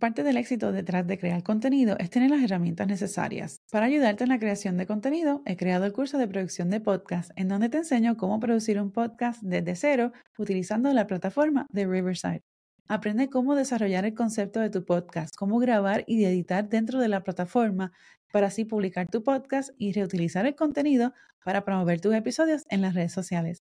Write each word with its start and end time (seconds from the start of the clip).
Parte 0.00 0.22
del 0.22 0.38
éxito 0.38 0.72
detrás 0.72 1.06
de 1.06 1.18
crear 1.18 1.42
contenido 1.42 1.94
es 1.98 2.08
tener 2.08 2.30
las 2.30 2.42
herramientas 2.42 2.86
necesarias. 2.86 3.60
Para 3.70 3.84
ayudarte 3.84 4.24
en 4.24 4.30
la 4.30 4.38
creación 4.38 4.78
de 4.78 4.86
contenido, 4.86 5.42
he 5.44 5.58
creado 5.58 5.84
el 5.84 5.92
curso 5.92 6.16
de 6.16 6.26
producción 6.26 6.70
de 6.70 6.80
podcast, 6.80 7.32
en 7.36 7.48
donde 7.48 7.68
te 7.68 7.76
enseño 7.76 8.16
cómo 8.16 8.40
producir 8.40 8.80
un 8.80 8.92
podcast 8.92 9.42
desde 9.42 9.76
cero 9.76 10.12
utilizando 10.38 10.90
la 10.94 11.06
plataforma 11.06 11.66
de 11.68 11.86
Riverside. 11.86 12.40
Aprende 12.88 13.28
cómo 13.28 13.54
desarrollar 13.54 14.06
el 14.06 14.14
concepto 14.14 14.60
de 14.60 14.70
tu 14.70 14.86
podcast, 14.86 15.36
cómo 15.36 15.58
grabar 15.58 16.02
y 16.06 16.24
editar 16.24 16.66
dentro 16.66 16.98
de 16.98 17.08
la 17.08 17.22
plataforma 17.22 17.92
para 18.32 18.46
así 18.46 18.64
publicar 18.64 19.06
tu 19.06 19.22
podcast 19.22 19.68
y 19.76 19.92
reutilizar 19.92 20.46
el 20.46 20.54
contenido 20.54 21.12
para 21.44 21.62
promover 21.62 22.00
tus 22.00 22.14
episodios 22.14 22.64
en 22.70 22.80
las 22.80 22.94
redes 22.94 23.12
sociales. 23.12 23.62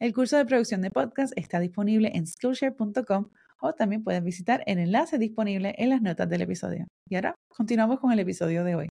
El 0.00 0.12
curso 0.12 0.36
de 0.36 0.46
producción 0.46 0.82
de 0.82 0.90
podcast 0.90 1.32
está 1.36 1.60
disponible 1.60 2.10
en 2.12 2.26
skillshare.com 2.26 3.30
o 3.60 3.72
también 3.72 4.04
puedes 4.04 4.22
visitar 4.22 4.62
el 4.66 4.78
enlace 4.78 5.18
disponible 5.18 5.74
en 5.78 5.90
las 5.90 6.02
notas 6.02 6.28
del 6.28 6.42
episodio. 6.42 6.86
Y 7.08 7.16
ahora 7.16 7.34
continuamos 7.48 8.00
con 8.00 8.12
el 8.12 8.18
episodio 8.18 8.64
de 8.64 8.74
hoy. 8.74 8.88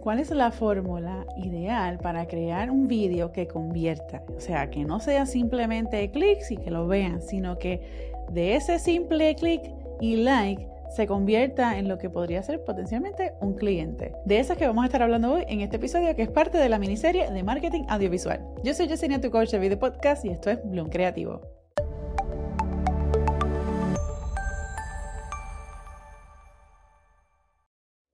¿Cuál 0.00 0.18
es 0.18 0.30
la 0.30 0.50
fórmula 0.50 1.24
ideal 1.38 1.98
para 1.98 2.26
crear 2.26 2.70
un 2.70 2.88
vídeo 2.88 3.32
que 3.32 3.46
convierta? 3.46 4.22
O 4.36 4.40
sea, 4.40 4.68
que 4.68 4.84
no 4.84 5.00
sea 5.00 5.24
simplemente 5.24 6.10
clics 6.10 6.50
y 6.50 6.58
que 6.58 6.70
lo 6.70 6.86
vean, 6.86 7.22
sino 7.22 7.58
que 7.58 8.12
de 8.30 8.54
ese 8.54 8.78
simple 8.78 9.34
clic 9.36 9.62
y 10.00 10.16
like 10.16 10.68
se 10.94 11.06
convierta 11.06 11.78
en 11.78 11.88
lo 11.88 11.96
que 11.96 12.10
podría 12.10 12.42
ser 12.42 12.62
potencialmente 12.64 13.32
un 13.40 13.54
cliente. 13.54 14.12
De 14.26 14.38
esas 14.38 14.58
que 14.58 14.66
vamos 14.66 14.82
a 14.82 14.86
estar 14.86 15.02
hablando 15.02 15.32
hoy 15.32 15.44
en 15.48 15.60
este 15.60 15.76
episodio 15.76 16.14
que 16.14 16.22
es 16.22 16.30
parte 16.30 16.58
de 16.58 16.68
la 16.68 16.78
miniserie 16.78 17.30
de 17.30 17.42
marketing 17.42 17.84
audiovisual. 17.88 18.40
Yo 18.62 18.74
soy 18.74 18.86
Yesenia, 18.86 19.20
tu 19.20 19.30
coach 19.30 19.50
de 19.50 19.58
video 19.58 19.78
podcast 19.78 20.24
y 20.24 20.28
esto 20.28 20.50
es 20.50 20.58
Bloom 20.64 20.90
Creativo. 20.90 21.53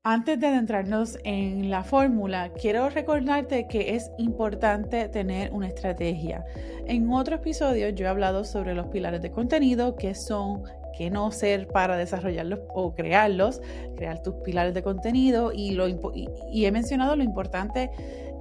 Antes 0.03 0.41
de 0.41 0.47
adentrarnos 0.47 1.19
en 1.25 1.69
la 1.69 1.85
fórmula, 1.85 2.51
quiero 2.55 2.89
recordarte 2.89 3.69
que 3.69 3.95
es 3.97 4.11
importante 4.17 5.11
tener 5.11 5.53
una 5.53 5.69
estrategia. 5.69 6.43
En 6.87 7.13
otro 7.13 7.37
episodio 7.37 7.91
yo 7.91 8.07
he 8.07 8.09
hablado 8.09 8.45
sobre 8.45 8.75
los 8.75 8.87
pilares 8.87 9.21
de 9.21 9.31
contenido, 9.31 9.97
que 9.97 10.15
son 10.15 10.63
qué 10.97 11.11
no 11.11 11.31
ser 11.33 11.69
para 11.69 11.99
desarrollarlos 11.99 12.61
o 12.73 12.95
crearlos, 12.95 13.61
crear 13.95 14.23
tus 14.23 14.37
pilares 14.37 14.73
de 14.73 14.83
contenido 14.83 15.53
y, 15.53 15.73
lo, 15.73 15.87
y, 15.87 16.65
he 16.65 16.73
mencionado 16.73 17.15
lo 17.15 17.23
importante 17.23 17.91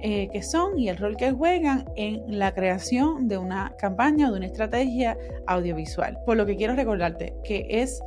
eh, 0.00 0.30
que 0.32 0.42
son 0.42 0.78
y 0.78 0.88
el 0.88 0.96
rol 0.96 1.18
que 1.18 1.30
juegan 1.30 1.84
en 1.94 2.38
la 2.38 2.54
creación 2.54 3.28
de 3.28 3.36
una 3.36 3.74
campaña 3.76 4.28
o 4.28 4.32
de 4.32 4.38
una 4.38 4.46
estrategia 4.46 5.18
audiovisual. 5.46 6.20
Por 6.24 6.38
lo 6.38 6.46
que 6.46 6.56
quiero 6.56 6.74
recordarte 6.74 7.34
que 7.44 7.66
es 7.68 8.02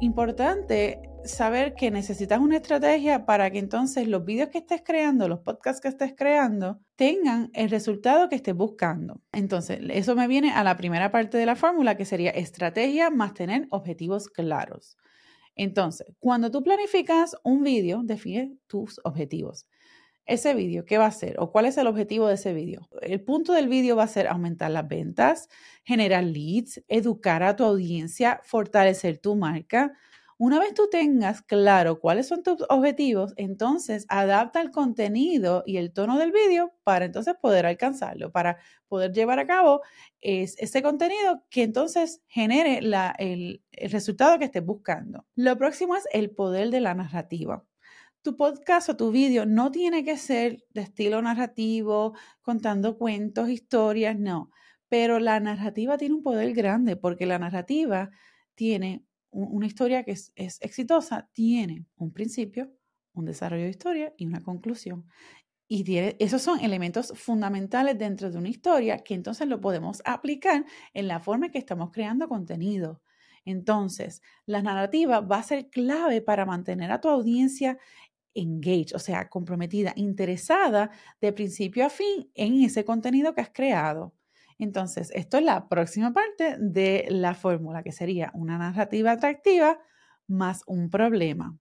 importante 0.00 1.00
saber 1.26 1.74
que 1.74 1.90
necesitas 1.90 2.40
una 2.40 2.56
estrategia 2.56 3.26
para 3.26 3.50
que 3.50 3.58
entonces 3.58 4.08
los 4.08 4.24
vídeos 4.24 4.48
que 4.50 4.58
estés 4.58 4.82
creando, 4.84 5.28
los 5.28 5.40
podcasts 5.40 5.80
que 5.80 5.88
estés 5.88 6.14
creando, 6.16 6.80
tengan 6.96 7.50
el 7.54 7.70
resultado 7.70 8.28
que 8.28 8.36
estés 8.36 8.54
buscando. 8.54 9.22
Entonces, 9.32 9.80
eso 9.90 10.14
me 10.16 10.28
viene 10.28 10.52
a 10.52 10.64
la 10.64 10.76
primera 10.76 11.10
parte 11.10 11.38
de 11.38 11.46
la 11.46 11.56
fórmula, 11.56 11.96
que 11.96 12.04
sería 12.04 12.30
estrategia 12.30 13.10
más 13.10 13.34
tener 13.34 13.66
objetivos 13.70 14.28
claros. 14.28 14.96
Entonces, 15.54 16.06
cuando 16.18 16.50
tú 16.50 16.62
planificas 16.62 17.36
un 17.42 17.62
vídeo, 17.62 18.02
define 18.04 18.58
tus 18.66 19.00
objetivos. 19.04 19.66
Ese 20.26 20.54
vídeo, 20.54 20.84
¿qué 20.84 20.98
va 20.98 21.06
a 21.06 21.12
ser? 21.12 21.36
¿O 21.38 21.52
cuál 21.52 21.66
es 21.66 21.78
el 21.78 21.86
objetivo 21.86 22.26
de 22.26 22.34
ese 22.34 22.52
vídeo? 22.52 22.88
El 23.00 23.22
punto 23.22 23.52
del 23.52 23.68
vídeo 23.68 23.94
va 23.94 24.02
a 24.02 24.08
ser 24.08 24.26
aumentar 24.26 24.72
las 24.72 24.88
ventas, 24.88 25.48
generar 25.84 26.24
leads, 26.24 26.82
educar 26.88 27.44
a 27.44 27.54
tu 27.54 27.64
audiencia, 27.64 28.40
fortalecer 28.42 29.18
tu 29.18 29.36
marca, 29.36 29.92
una 30.38 30.58
vez 30.58 30.74
tú 30.74 30.88
tengas 30.90 31.42
claro 31.42 31.98
cuáles 31.98 32.28
son 32.28 32.42
tus 32.42 32.64
objetivos, 32.68 33.32
entonces 33.36 34.04
adapta 34.08 34.60
el 34.60 34.70
contenido 34.70 35.62
y 35.66 35.78
el 35.78 35.92
tono 35.92 36.18
del 36.18 36.32
vídeo 36.32 36.74
para 36.84 37.06
entonces 37.06 37.34
poder 37.40 37.66
alcanzarlo, 37.66 38.30
para 38.32 38.58
poder 38.88 39.12
llevar 39.12 39.38
a 39.38 39.46
cabo 39.46 39.82
ese 40.20 40.82
contenido 40.82 41.42
que 41.48 41.62
entonces 41.62 42.20
genere 42.26 42.78
el, 42.78 43.62
el 43.72 43.90
resultado 43.90 44.38
que 44.38 44.46
estés 44.46 44.64
buscando. 44.64 45.26
Lo 45.36 45.56
próximo 45.56 45.96
es 45.96 46.04
el 46.12 46.30
poder 46.30 46.70
de 46.70 46.80
la 46.80 46.94
narrativa 46.94 47.64
tu 48.26 48.36
podcast 48.36 48.88
o 48.88 48.96
tu 48.96 49.12
vídeo 49.12 49.46
no 49.46 49.70
tiene 49.70 50.02
que 50.02 50.16
ser 50.16 50.64
de 50.74 50.80
estilo 50.80 51.22
narrativo, 51.22 52.14
contando 52.42 52.98
cuentos, 52.98 53.48
historias, 53.48 54.18
no. 54.18 54.50
Pero 54.88 55.20
la 55.20 55.38
narrativa 55.38 55.96
tiene 55.96 56.16
un 56.16 56.24
poder 56.24 56.52
grande 56.52 56.96
porque 56.96 57.24
la 57.24 57.38
narrativa 57.38 58.10
tiene 58.56 59.04
una 59.30 59.66
historia 59.66 60.04
que 60.04 60.12
es, 60.12 60.32
exitosa 60.36 61.28
tiene 61.32 61.86
un 61.96 62.12
principio, 62.12 62.72
un 63.14 63.24
desarrollo 63.26 63.64
de 63.64 63.70
historia 63.70 64.14
y 64.16 64.26
una 64.26 64.42
conclusión. 64.42 65.06
Y 65.68 65.84
esos 66.20 66.42
son 66.42 66.60
elementos 66.60 67.12
fundamentales 67.16 67.98
dentro 67.98 68.30
de 68.30 68.38
una 68.38 68.48
historia 68.50 68.98
que 68.98 69.14
entonces 69.14 69.48
lo 69.48 69.60
podemos 69.60 70.02
aplicar 70.04 70.64
en 70.94 71.08
la 71.08 71.20
forma 71.20 71.46
en 71.46 71.52
que 71.52 71.58
estamos 71.58 71.90
creando 71.92 72.28
contenido. 72.28 73.02
Entonces, 73.44 74.22
la 74.46 74.62
narrativa 74.62 75.20
va 75.20 75.38
a 75.38 75.44
ser 75.44 75.70
clave 75.70 76.22
para 76.22 76.46
mantener 76.46 76.92
a 76.92 77.00
tu 77.00 77.08
audiencia 77.08 77.78
engaged, 78.34 78.94
o 78.96 79.00
sea, 79.00 79.28
comprometida, 79.30 79.92
interesada 79.96 80.90
de 81.20 81.32
principio 81.32 81.86
a 81.86 81.90
fin 81.90 82.30
en 82.34 82.62
ese 82.64 82.84
contenido 82.84 83.34
que 83.34 83.42
has 83.42 83.50
creado. 83.50 84.15
Entonces, 84.58 85.10
esto 85.14 85.38
es 85.38 85.44
la 85.44 85.68
próxima 85.68 86.12
parte 86.12 86.56
de 86.58 87.06
la 87.10 87.34
fórmula, 87.34 87.82
que 87.82 87.92
sería 87.92 88.30
una 88.34 88.58
narrativa 88.58 89.12
atractiva 89.12 89.78
más 90.26 90.62
un 90.66 90.90
problema. 90.90 91.58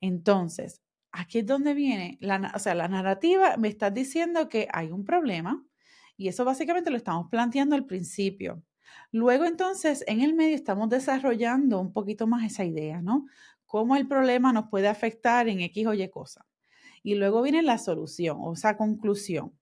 Entonces, 0.00 0.82
aquí 1.12 1.38
es 1.38 1.46
donde 1.46 1.74
viene, 1.74 2.18
la, 2.20 2.52
o 2.54 2.58
sea, 2.58 2.74
la 2.74 2.88
narrativa 2.88 3.56
me 3.56 3.68
está 3.68 3.90
diciendo 3.90 4.48
que 4.48 4.68
hay 4.72 4.90
un 4.90 5.04
problema 5.04 5.64
y 6.16 6.28
eso 6.28 6.44
básicamente 6.44 6.90
lo 6.90 6.96
estamos 6.96 7.28
planteando 7.30 7.74
al 7.74 7.86
principio. 7.86 8.62
Luego 9.12 9.44
entonces 9.44 10.04
en 10.06 10.20
el 10.20 10.34
medio 10.34 10.54
estamos 10.54 10.88
desarrollando 10.88 11.80
un 11.80 11.92
poquito 11.92 12.26
más 12.26 12.44
esa 12.44 12.64
idea, 12.64 13.02
¿no? 13.02 13.26
Cómo 13.66 13.96
el 13.96 14.06
problema 14.06 14.52
nos 14.52 14.68
puede 14.68 14.88
afectar 14.88 15.48
en 15.48 15.60
X 15.60 15.86
o 15.86 15.94
Y 15.94 16.08
cosa. 16.08 16.46
Y 17.02 17.14
luego 17.14 17.42
viene 17.42 17.62
la 17.62 17.78
solución 17.78 18.38
o 18.40 18.52
esa 18.52 18.76
conclusión. 18.76 19.52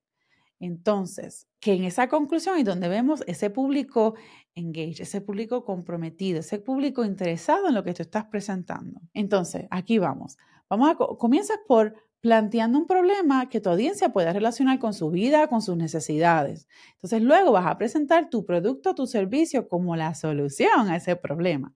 Entonces, 0.60 1.47
que 1.60 1.75
en 1.75 1.84
esa 1.84 2.09
conclusión 2.09 2.59
y 2.59 2.62
donde 2.62 2.88
vemos 2.88 3.22
ese 3.26 3.50
público 3.50 4.15
engage, 4.54 5.03
ese 5.03 5.20
público 5.20 5.65
comprometido, 5.65 6.41
ese 6.41 6.59
público 6.59 7.04
interesado 7.04 7.69
en 7.69 7.75
lo 7.75 7.84
que 7.84 7.94
tú 7.94 8.03
estás 8.03 8.26
presentando. 8.26 9.00
Entonces, 9.12 9.66
aquí 9.70 9.98
vamos. 9.98 10.37
Vamos 10.69 10.91
a 10.91 10.97
comienzas 10.97 11.59
por 11.66 11.94
planteando 12.20 12.78
un 12.78 12.87
problema 12.87 13.50
que 13.50 13.60
tu 13.60 13.69
audiencia 13.69 14.09
pueda 14.09 14.32
relacionar 14.32 14.78
con 14.78 14.94
su 14.94 15.10
vida, 15.10 15.47
con 15.48 15.60
sus 15.60 15.76
necesidades. 15.76 16.66
Entonces, 16.94 17.21
luego 17.21 17.53
vas 17.53 17.66
a 17.66 17.76
presentar 17.76 18.31
tu 18.31 18.47
producto, 18.47 18.94
tu 18.94 19.06
servicio 19.06 19.69
como 19.69 19.94
la 19.94 20.15
solución 20.15 20.88
a 20.88 20.97
ese 20.97 21.16
problema. 21.16 21.75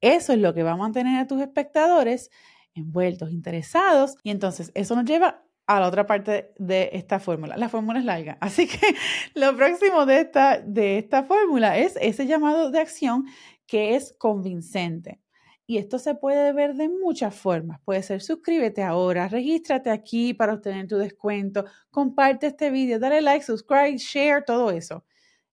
Eso 0.00 0.32
es 0.32 0.38
lo 0.40 0.52
que 0.54 0.62
va 0.62 0.72
a 0.72 0.76
mantener 0.76 1.18
a 1.18 1.26
tus 1.26 1.40
espectadores 1.40 2.30
envueltos, 2.74 3.32
interesados, 3.32 4.16
y 4.22 4.30
entonces 4.30 4.70
eso 4.74 4.94
nos 4.94 5.04
lleva 5.04 5.42
a 5.68 5.80
la 5.80 5.86
otra 5.86 6.06
parte 6.06 6.54
de 6.56 6.90
esta 6.94 7.20
fórmula. 7.20 7.56
La 7.58 7.68
fórmula 7.68 7.98
es 8.00 8.04
larga, 8.06 8.38
así 8.40 8.66
que 8.66 8.94
lo 9.34 9.54
próximo 9.54 10.06
de 10.06 10.22
esta, 10.22 10.58
de 10.60 10.98
esta 10.98 11.22
fórmula 11.22 11.78
es 11.78 11.96
ese 12.00 12.26
llamado 12.26 12.70
de 12.70 12.80
acción 12.80 13.26
que 13.66 13.94
es 13.94 14.14
convincente. 14.18 15.20
Y 15.66 15.76
esto 15.76 15.98
se 15.98 16.14
puede 16.14 16.54
ver 16.54 16.74
de 16.74 16.88
muchas 16.88 17.34
formas. 17.34 17.78
Puede 17.84 18.02
ser 18.02 18.22
suscríbete 18.22 18.82
ahora, 18.82 19.28
regístrate 19.28 19.90
aquí 19.90 20.32
para 20.32 20.54
obtener 20.54 20.88
tu 20.88 20.96
descuento, 20.96 21.66
comparte 21.90 22.46
este 22.46 22.70
video, 22.70 22.98
dale 22.98 23.20
like, 23.20 23.44
subscribe, 23.44 23.98
share, 23.98 24.42
todo 24.46 24.70
eso. 24.70 25.04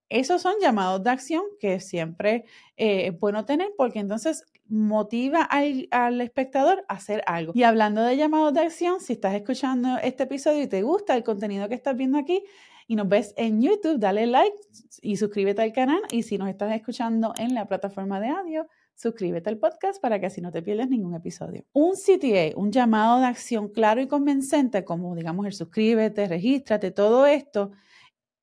Esos 0.08 0.42
son 0.42 0.53
llamados 0.62 1.03
de 1.03 1.09
acción 1.09 1.44
que 1.59 1.82
siempre 1.82 2.46
eh, 2.78 3.08
es 3.08 3.20
bueno 3.20 3.44
tener 3.44 3.74
porque 3.76 4.00
entonces 4.00 4.46
motiva 4.68 5.42
al, 5.44 6.22
espectador 6.22 6.86
a 6.88 6.96
hacer 6.96 7.23
algo. 7.28 7.53
Y 7.56 7.64
hablando 7.64 8.02
de 8.02 8.17
llamados 8.17 8.53
de 8.53 8.62
acción, 8.62 9.00
si 9.00 9.14
estás 9.14 9.35
escuchando 9.35 9.97
este 10.02 10.23
episodio 10.23 10.64
y 10.64 10.67
te 10.67 10.82
gusta 10.82 11.16
el 11.16 11.23
contenido 11.23 11.70
que 11.70 11.76
estás 11.76 11.96
viendo 11.96 12.17
aquí 12.17 12.44
y 12.88 12.96
nos 12.96 13.08
ves 13.08 13.34
en 13.38 13.62
YouTube, 13.62 14.00
dale 14.00 14.28
like 14.28 14.56
y 15.02 15.17
suscríbete 15.17 15.62
al 15.62 15.73
canal. 15.73 16.02
Y 16.12 16.23
si 16.23 16.38
nos 16.38 16.50
estás 16.50 16.73
escuchando 16.76 17.34
en 17.38 17.53
la 17.53 17.67
plataforma 17.67 18.20
de 18.20 18.29
audio, 18.29 18.67
suscríbete 18.96 19.50
al 19.50 19.58
podcast 19.58 20.02
para 20.02 20.20
que 20.20 20.28
así 20.28 20.41
no 20.41 20.52
te 20.52 20.62
pierdas 20.62 20.90
ningún 20.90 21.16
episodio. 21.16 21.66
Un 21.73 21.94
CTA, 21.94 22.58
un 22.58 22.72
llamado 22.72 23.20
de 23.20 23.28
acción 23.28 23.70
claro 23.70 24.02
y 24.02 24.08
convincente, 24.08 24.84
como 24.84 25.16
digamos 25.16 25.46
el 25.46 25.53
suscríbete, 25.53 26.28
regístrate, 26.28 26.91
todo 26.91 27.26
esto 27.26 27.72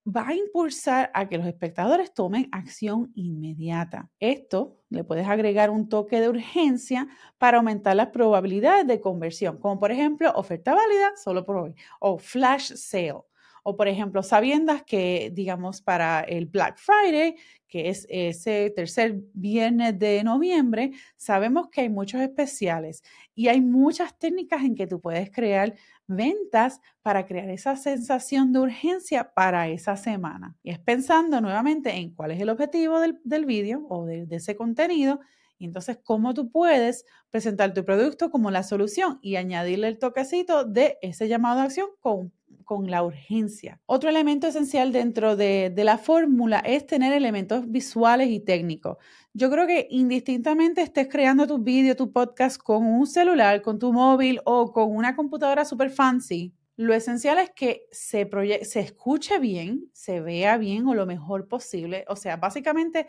va 0.04 0.28
a 0.28 0.34
impulsar 0.34 1.10
a 1.14 1.28
que 1.28 1.38
los 1.38 1.46
espectadores 1.46 2.12
tomen 2.12 2.48
acción 2.52 3.12
inmediata. 3.14 4.10
Esto 4.18 4.78
le 4.88 5.04
puedes 5.04 5.26
agregar 5.28 5.70
un 5.70 5.88
toque 5.88 6.20
de 6.20 6.28
urgencia 6.28 7.08
para 7.38 7.58
aumentar 7.58 7.96
las 7.96 8.08
probabilidades 8.08 8.86
de 8.86 9.00
conversión, 9.00 9.58
como 9.58 9.78
por 9.78 9.92
ejemplo 9.92 10.32
oferta 10.34 10.74
válida 10.74 11.12
solo 11.16 11.44
por 11.44 11.56
hoy 11.56 11.74
o 12.00 12.18
flash 12.18 12.72
sale 12.74 13.22
O 13.62 13.76
por 13.76 13.88
ejemplo, 13.88 14.22
sabiendas 14.22 14.82
que, 14.82 15.30
digamos, 15.32 15.82
para 15.82 16.20
el 16.20 16.46
Black 16.46 16.78
Friday, 16.78 17.36
que 17.68 17.88
es 17.88 18.06
ese 18.10 18.70
tercer 18.76 19.20
viernes 19.32 19.98
de 19.98 20.22
noviembre, 20.24 20.92
sabemos 21.16 21.68
que 21.70 21.82
hay 21.82 21.88
muchos 21.88 22.20
especiales 22.20 23.02
y 23.34 23.48
hay 23.48 23.60
muchas 23.60 24.18
técnicas 24.18 24.62
en 24.62 24.74
que 24.74 24.86
tú 24.86 25.00
puedes 25.00 25.30
crear 25.30 25.74
ventas 26.06 26.80
para 27.00 27.24
crear 27.24 27.48
esa 27.48 27.76
sensación 27.76 28.52
de 28.52 28.58
urgencia 28.58 29.32
para 29.32 29.68
esa 29.68 29.96
semana. 29.96 30.56
Y 30.62 30.70
es 30.70 30.78
pensando 30.78 31.40
nuevamente 31.40 31.90
en 31.94 32.14
cuál 32.14 32.32
es 32.32 32.40
el 32.40 32.50
objetivo 32.50 33.00
del, 33.00 33.18
del 33.24 33.46
vídeo 33.46 33.86
o 33.88 34.04
de, 34.04 34.26
ese 34.30 34.56
contenido 34.56 35.20
y 35.62 35.66
entonces, 35.66 35.96
¿cómo 36.02 36.34
tú 36.34 36.50
puedes 36.50 37.06
presentar 37.30 37.72
tu 37.72 37.84
producto 37.84 38.32
como 38.32 38.50
la 38.50 38.64
solución 38.64 39.20
y 39.22 39.36
añadirle 39.36 39.86
el 39.86 39.98
toquecito 40.00 40.64
de 40.64 40.98
ese 41.02 41.28
llamado 41.28 41.60
a 41.60 41.62
acción 41.62 41.86
con, 42.00 42.32
con 42.64 42.90
la 42.90 43.02
urgencia? 43.02 43.80
Otro 43.86 44.10
elemento 44.10 44.46
esencial 44.46 44.92
dentro 44.92 45.36
de, 45.36 45.72
la 45.76 45.98
fórmula 45.98 46.60
es 46.60 46.86
tener 46.86 47.12
elementos 47.12 47.70
visuales 47.70 48.28
y 48.28 48.40
técnicos. 48.40 48.96
Yo 49.34 49.50
creo 49.50 49.66
que 49.66 49.86
indistintamente 49.90 50.82
estés 50.82 51.08
creando 51.08 51.46
tu 51.46 51.58
vídeo, 51.58 51.96
tu 51.96 52.12
podcast 52.12 52.60
con 52.60 52.84
un 52.86 53.06
celular, 53.06 53.62
con 53.62 53.78
tu 53.78 53.92
móvil 53.92 54.40
o 54.44 54.72
con 54.72 54.94
una 54.94 55.16
computadora 55.16 55.64
super 55.64 55.90
fancy, 55.90 56.54
lo 56.76 56.94
esencial 56.94 57.38
es 57.38 57.50
que 57.50 57.86
se, 57.92 58.28
se 58.62 58.80
escuche 58.80 59.38
bien, 59.38 59.90
se 59.92 60.20
vea 60.20 60.56
bien 60.56 60.86
o 60.86 60.94
lo 60.94 61.06
mejor 61.06 61.46
posible. 61.46 62.04
O 62.08 62.16
sea, 62.16 62.36
básicamente 62.36 63.08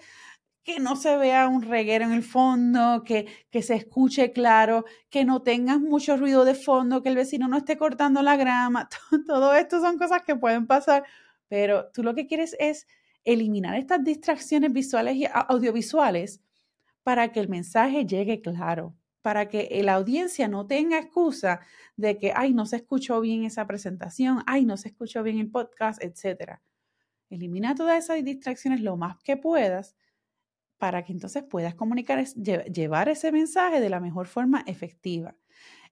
que 0.64 0.80
no 0.80 0.96
se 0.96 1.18
vea 1.18 1.48
un 1.48 1.62
reguero 1.62 2.06
en 2.06 2.14
el 2.14 2.24
fondo, 2.24 3.04
que, 3.04 3.28
que 3.52 3.62
se 3.62 3.76
escuche 3.76 4.32
claro, 4.32 4.86
que 5.10 5.26
no 5.26 5.42
tengas 5.42 5.80
mucho 5.80 6.16
ruido 6.16 6.46
de 6.46 6.56
fondo, 6.56 7.04
que 7.04 7.10
el 7.10 7.16
vecino 7.16 7.48
no 7.48 7.58
esté 7.58 7.78
cortando 7.78 8.22
la 8.22 8.38
grama. 8.38 8.88
Todo 9.28 9.54
esto 9.54 9.82
son 9.82 9.98
cosas 9.98 10.24
que 10.24 10.36
pueden 10.36 10.66
pasar, 10.66 11.04
pero 11.50 11.90
tú 11.92 12.02
lo 12.02 12.16
que 12.16 12.28
quieres 12.28 12.56
es 12.60 12.88
eliminar 13.26 13.76
estas 13.76 14.04
distracciones 14.04 14.72
visuales 14.72 15.16
y 15.16 15.26
audiovisuales 15.32 16.42
para 17.04 17.32
que 17.32 17.42
el 17.42 17.50
mensaje 17.50 18.06
llegue 18.06 18.42
claro, 18.42 18.96
para 19.22 19.50
que 19.50 19.82
la 19.84 19.96
audiencia 19.96 20.48
no 20.48 20.66
tenga 20.66 20.98
excusa 20.98 21.60
de 21.98 22.18
que, 22.18 22.32
ay, 22.34 22.54
no 22.54 22.66
se 22.66 22.78
escuchó 22.78 23.20
bien 23.20 23.44
esa 23.44 23.68
presentación, 23.68 24.44
ay, 24.46 24.66
no 24.66 24.78
se 24.78 24.90
escuchó 24.90 25.24
bien 25.24 25.40
el 25.40 25.52
podcast, 25.52 26.02
etc. 26.02 26.60
Elimina 27.30 27.76
todas 27.76 28.02
esas 28.02 28.24
distracciones 28.24 28.80
lo 28.80 28.96
más 28.96 29.18
que 29.24 29.36
puedas 29.36 29.96
para 30.84 31.06
que 31.06 31.14
entonces 31.14 31.44
puedas 31.44 31.76
comunicar, 31.76 32.22
llevar 32.26 33.08
ese 33.08 33.32
mensaje 33.32 33.80
de 33.80 33.90
la 33.90 34.02
mejor 34.02 34.28
forma 34.28 34.66
efectiva. 34.68 35.34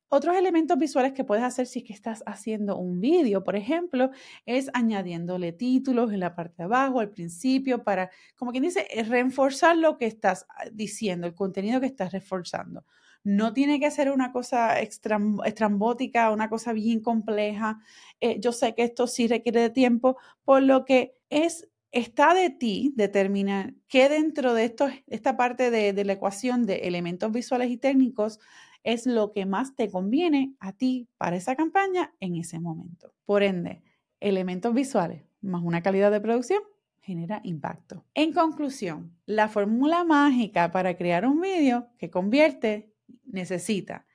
Otros 0.10 0.36
elementos 0.36 0.78
visuales 0.78 1.14
que 1.14 1.24
puedes 1.24 1.46
hacer 1.46 1.66
si 1.66 1.80
es 1.80 1.86
que 1.86 1.94
estás 1.94 2.24
haciendo 2.26 2.76
un 2.78 3.00
vídeo, 3.00 3.42
por 3.42 3.56
ejemplo, 3.56 4.12
es 4.46 4.70
añadiéndole 4.74 5.54
títulos 5.54 6.12
en 6.12 6.20
la 6.20 6.36
parte 6.36 6.56
de 6.58 6.64
abajo, 6.66 7.00
al 7.00 7.10
principio, 7.10 7.86
para, 7.86 8.12
como 8.36 8.52
quien 8.52 8.64
dice, 8.64 8.86
eh, 8.90 9.04
reforzar 9.04 9.78
lo 9.78 9.98
que 9.98 10.08
estás 10.08 10.46
ah, 10.50 10.66
diciendo, 10.74 11.26
el 11.26 11.36
contenido 11.36 11.80
que 11.80 11.86
estás 11.86 12.12
reforzando. 12.12 12.84
No 13.24 13.54
tiene 13.54 13.80
que 13.80 13.92
ser 13.92 14.12
una 14.12 14.34
cosa 14.34 14.78
estrambótica, 14.82 16.32
una 16.32 16.50
cosa 16.50 16.74
bien 16.74 17.00
compleja. 17.00 17.80
Eh, 18.20 18.42
yo 18.42 18.52
sé 18.52 18.76
que 18.76 18.84
esto 18.84 19.08
sí 19.08 19.30
requiere 19.30 19.62
de 19.62 19.70
tiempo, 19.70 20.18
por 20.44 20.62
lo 20.62 20.84
que 20.84 21.16
es 21.30 21.71
está 21.92 22.34
de 22.34 22.50
ti 22.50 22.94
determinar 22.96 23.74
qué 23.88 24.10
dentro 24.10 24.54
de 24.54 24.74
esta 25.08 25.38
parte 25.38 25.70
de, 25.72 26.06
la 26.06 26.14
ecuación 26.14 26.66
de 26.66 26.88
elementos 26.88 27.32
visuales 27.32 27.70
y 27.70 27.78
técnicos 27.78 28.40
es 28.84 29.06
lo 29.06 29.32
que 29.32 29.46
más 29.46 29.76
te 29.76 29.90
conviene 29.90 30.56
a 30.60 30.74
ti 30.74 31.08
para 31.18 31.36
esa 31.36 31.56
campaña 31.56 32.14
en 32.20 32.36
ese 32.36 32.60
momento. 32.60 33.14
Por 33.26 33.44
ende, 33.44 33.84
elementos 34.20 34.74
visuales 34.74 35.24
más 35.42 35.64
una 35.64 35.82
calidad 35.82 36.12
de 36.12 36.22
producción 36.22 36.62
genera 37.02 37.42
impacto. 37.44 38.06
En 38.14 38.32
conclusión, 38.32 39.12
la 39.26 39.50
fórmula 39.50 40.04
mágica 40.04 40.72
para 40.72 40.96
crear 40.96 41.26
un 41.26 41.42
vídeo 41.42 41.90
que 41.98 42.10
convierte 42.10 42.94
necesita 43.26 44.06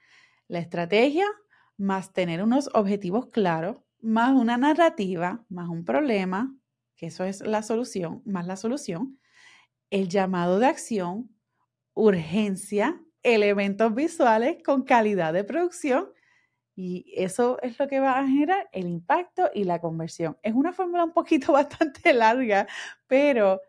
la 0.49 0.61
estrategia 0.61 1.27
más 1.77 2.13
tener 2.13 2.43
unos 2.43 2.71
objetivos 2.73 3.27
claros, 3.27 3.79
más 4.01 4.33
una 4.33 4.57
narrativa, 4.57 5.45
más 5.49 5.69
un 5.69 5.85
problema, 5.85 6.55
que 6.97 7.07
eso 7.07 7.25
es 7.25 7.41
la 7.43 7.63
solución, 7.63 8.23
más 8.25 8.47
la 8.47 8.57
solución, 8.57 9.19
el 9.91 10.09
llamado 10.09 10.59
de 10.59 10.67
acción, 10.67 11.31
urgencia, 11.95 13.01
elementos 13.23 13.95
visuales 13.95 14.59
con 14.65 14.85
calidad 14.85 15.33
de 15.33 15.45
producción 15.45 16.09
y 16.77 17.07
eso 17.17 17.59
es 17.63 17.79
lo 17.79 17.89
que 17.89 18.01
va 18.01 18.19
a 18.19 18.27
generar 18.27 18.69
el 18.73 18.87
impacto 18.87 19.51
y 19.55 19.65
la 19.65 19.81
conversión. 19.81 20.37
Es 20.43 20.55
una 20.55 20.75
fórmula 20.75 21.05
un 21.05 21.13
poquito 21.13 21.53
bastante 21.55 22.13
larga, 22.13 22.67
pero 23.07 23.63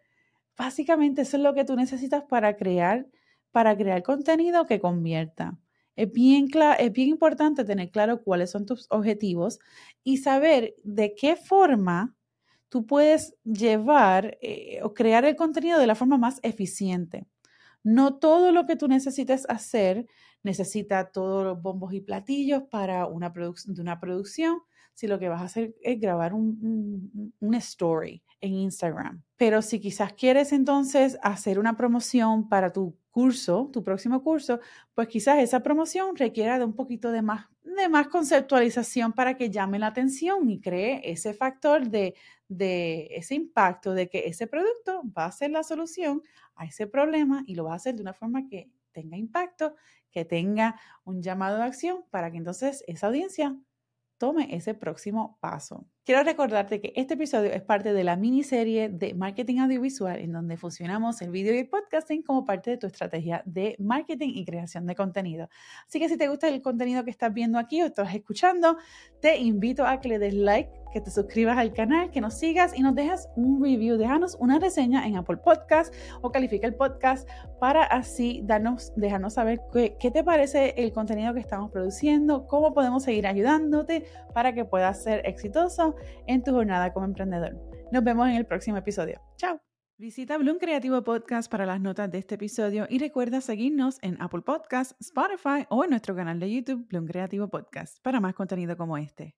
básicamente 0.57 1.23
eso 1.23 1.37
es 1.37 1.43
lo 1.43 1.53
que 1.53 1.65
tú 1.65 1.75
necesitas 1.75 2.23
para 2.23 2.57
crear, 2.57 3.07
para 3.51 3.77
crear 3.77 4.03
contenido 4.03 4.65
que 4.65 4.79
convierta. 4.81 5.57
Es 5.95 6.11
bien, 6.11 6.49
es 6.79 6.91
bien 6.91 7.09
importante 7.09 7.65
tener 7.65 7.89
claro 7.91 8.21
cuáles 8.21 8.51
son 8.51 8.65
tus 8.65 8.87
objetivos 8.91 9.59
y 10.03 10.17
saber 10.17 10.75
de 10.83 11.15
qué 11.15 11.35
forma 11.35 12.15
tú 12.69 12.85
puedes 12.85 13.35
llevar 13.43 14.37
eh, 14.41 14.79
o 14.83 14.93
crear 14.93 15.25
el 15.25 15.35
contenido 15.35 15.79
de 15.79 15.87
la 15.87 15.95
forma 15.95 16.17
más 16.17 16.39
eficiente. 16.43 17.27
No 17.83 18.17
todo 18.17 18.51
lo 18.51 18.65
que 18.65 18.75
tú 18.75 18.87
necesites 18.87 19.45
hacer 19.49 20.07
necesita 20.43 21.11
todos 21.11 21.43
los 21.43 21.61
bombos 21.61 21.93
y 21.93 22.01
platillos 22.01 22.63
para 22.69 23.05
una, 23.05 23.29
de 23.29 23.81
una 23.81 23.99
producción, 23.99 24.59
si 24.97 25.05
lo 25.05 25.19
que 25.19 25.29
vas 25.29 25.41
a 25.43 25.45
hacer 25.45 25.75
es 25.83 25.99
grabar 25.99 26.33
un, 26.33 27.31
una 27.39 27.59
story 27.59 28.23
en 28.41 28.53
Instagram. 28.55 29.21
Pero 29.35 29.61
si 29.61 29.79
quizás 29.79 30.13
quieres 30.13 30.51
entonces 30.51 31.19
hacer 31.21 31.59
una 31.59 31.77
promoción 31.77 32.49
para 32.49 32.73
tu 32.73 32.97
curso, 33.11 33.69
tu 33.71 33.83
próximo 33.83 34.23
curso, 34.23 34.59
pues 34.95 35.07
quizás 35.07 35.37
esa 35.37 35.61
promoción 35.61 36.15
requiera 36.15 36.57
de 36.57 36.65
un 36.65 36.73
poquito 36.73 37.11
de 37.11 37.21
más, 37.21 37.45
de 37.61 37.87
más 37.89 38.07
conceptualización 38.07 39.13
para 39.13 39.37
que 39.37 39.51
llame 39.51 39.77
la 39.77 39.85
atención 39.85 40.49
y 40.49 40.59
cree 40.59 40.99
ese 41.03 41.35
factor 41.35 41.87
de, 41.87 42.15
de 42.47 43.07
ese 43.11 43.35
impacto 43.35 43.93
de 43.93 44.09
que 44.09 44.25
ese 44.25 44.47
producto 44.47 45.03
va 45.15 45.25
a 45.25 45.31
ser 45.31 45.51
la 45.51 45.61
solución 45.61 46.23
a 46.55 46.65
ese 46.65 46.87
problema 46.87 47.43
y 47.45 47.53
lo 47.53 47.65
va 47.65 47.73
a 47.73 47.75
hacer 47.75 47.95
de 47.95 48.01
una 48.01 48.15
forma 48.15 48.47
que 48.47 48.71
tenga 48.93 49.15
impacto, 49.15 49.75
que 50.09 50.25
tenga 50.25 50.75
un 51.03 51.21
llamado 51.21 51.57
de 51.57 51.65
acción 51.65 52.03
para 52.09 52.31
que 52.31 52.37
entonces 52.37 52.83
esa 52.87 53.05
audiencia 53.05 53.55
tome 54.17 54.55
ese 54.55 54.73
próximo 54.73 55.37
paso. 55.41 55.87
Quiero 56.07 56.23
recordarte 56.23 56.79
que 56.79 56.93
este 56.95 57.15
episodio 57.15 57.51
es 57.51 57.61
parte 57.61 57.91
de 57.91 58.05
la 58.05 58.15
miniserie 58.15 58.87
de 58.87 59.13
marketing 59.13 59.59
audiovisual 59.59 60.17
en 60.19 60.31
donde 60.31 60.55
fusionamos 60.55 61.21
el 61.21 61.31
video 61.31 61.53
y 61.53 61.57
el 61.57 61.67
podcasting 61.67 62.23
como 62.23 62.45
parte 62.45 62.71
de 62.71 62.77
tu 62.77 62.87
estrategia 62.87 63.43
de 63.45 63.75
marketing 63.77 64.29
y 64.33 64.45
creación 64.45 64.85
de 64.85 64.95
contenido. 64.95 65.49
Así 65.85 65.99
que 65.99 66.07
si 66.07 66.15
te 66.15 66.29
gusta 66.29 66.47
el 66.47 66.61
contenido 66.61 67.03
que 67.03 67.09
estás 67.09 67.33
viendo 67.33 67.59
aquí 67.59 67.81
o 67.81 67.87
estás 67.87 68.15
escuchando, 68.15 68.77
te 69.19 69.35
invito 69.35 69.85
a 69.85 69.99
que 69.99 70.07
le 70.07 70.17
des 70.17 70.33
like 70.33 70.71
que 70.93 71.01
te 71.01 71.11
suscribas 71.11 71.57
al 71.57 71.73
canal, 71.73 72.09
que 72.09 72.21
nos 72.21 72.35
sigas 72.35 72.71
y 72.73 72.81
nos 72.81 72.95
dejas 72.95 73.29
un 73.35 73.61
review. 73.61 73.97
Déjanos 73.97 74.37
una 74.39 74.59
reseña 74.59 75.05
en 75.05 75.17
Apple 75.17 75.37
Podcast 75.37 75.93
o 76.21 76.31
califica 76.31 76.65
el 76.65 76.75
podcast 76.75 77.27
para 77.59 77.83
así 77.83 78.41
darnos, 78.45 78.93
dejarnos 78.95 79.33
saber 79.33 79.59
qué, 79.73 79.97
qué 79.99 80.09
te 80.09 80.23
parece 80.23 80.73
el 80.77 80.93
contenido 80.93 81.33
que 81.33 81.41
estamos 81.41 81.69
produciendo, 81.69 82.47
cómo 82.47 82.73
podemos 82.73 83.03
seguir 83.03 83.27
ayudándote 83.27 84.05
para 84.33 84.53
que 84.53 84.63
puedas 84.63 85.03
ser 85.03 85.21
exitoso 85.27 85.96
en 86.27 86.43
tu 86.43 86.51
jornada 86.51 86.93
como 86.93 87.05
emprendedor. 87.05 87.55
Nos 87.91 88.03
vemos 88.03 88.27
en 88.27 88.35
el 88.35 88.45
próximo 88.45 88.77
episodio. 88.77 89.21
Chao. 89.37 89.59
Visita 89.99 90.37
Bloom 90.37 90.59
Creativo 90.59 91.03
Podcast 91.03 91.49
para 91.49 91.65
las 91.65 91.81
notas 91.81 92.11
de 92.11 92.19
este 92.19 92.35
episodio 92.35 92.85
y 92.87 92.99
recuerda 92.99 93.41
seguirnos 93.41 93.97
en 94.03 94.21
Apple 94.21 94.41
Podcast, 94.41 94.91
Spotify 95.01 95.65
o 95.69 95.83
en 95.83 95.89
nuestro 95.89 96.15
canal 96.15 96.39
de 96.39 96.53
YouTube 96.53 96.87
Bloom 96.87 97.07
Creativo 97.07 97.47
Podcast 97.47 97.97
para 98.03 98.19
más 98.19 98.35
contenido 98.35 98.77
como 98.77 98.97
este. 98.97 99.35